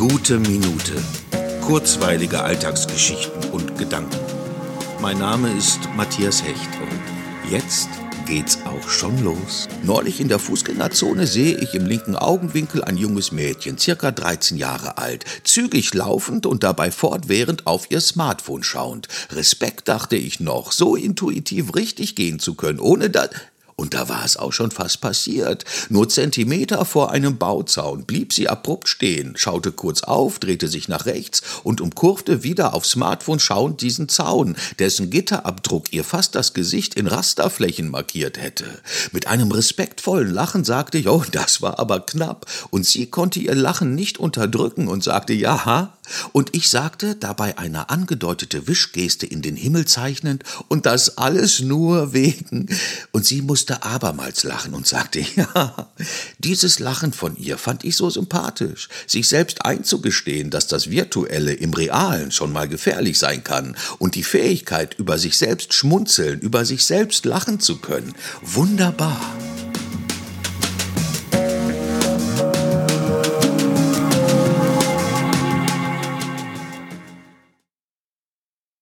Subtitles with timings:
[0.00, 0.94] Gute Minute.
[1.60, 4.16] Kurzweilige Alltagsgeschichten und Gedanken.
[5.02, 7.90] Mein Name ist Matthias Hecht und jetzt
[8.24, 9.68] geht's auch schon los.
[9.82, 14.96] Neulich in der Fußgängerzone sehe ich im linken Augenwinkel ein junges Mädchen, circa 13 Jahre
[14.96, 19.06] alt, zügig laufend und dabei fortwährend auf ihr Smartphone schauend.
[19.32, 23.28] Respekt dachte ich noch, so intuitiv richtig gehen zu können, ohne dass...
[23.80, 25.64] Und da war es auch schon fast passiert.
[25.88, 31.06] Nur Zentimeter vor einem Bauzaun blieb sie abrupt stehen, schaute kurz auf, drehte sich nach
[31.06, 36.94] rechts und umkurfte wieder auf Smartphone schauend diesen Zaun, dessen Gitterabdruck ihr fast das Gesicht
[36.94, 38.66] in Rasterflächen markiert hätte.
[39.12, 42.44] Mit einem respektvollen Lachen sagte ich, oh, das war aber knapp.
[42.68, 45.94] Und sie konnte ihr Lachen nicht unterdrücken und sagte, ja,
[46.32, 52.12] und ich sagte, dabei eine angedeutete Wischgeste in den Himmel zeichnend, und das alles nur
[52.12, 52.66] wegen.
[53.12, 55.88] Und sie musste musste abermals lachen und sagte, ja,
[56.38, 61.72] dieses Lachen von ihr fand ich so sympathisch, sich selbst einzugestehen, dass das Virtuelle im
[61.72, 66.84] Realen schon mal gefährlich sein kann und die Fähigkeit, über sich selbst schmunzeln, über sich
[66.84, 68.14] selbst lachen zu können.
[68.42, 69.20] Wunderbar.